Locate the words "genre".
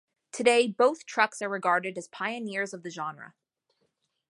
2.89-3.35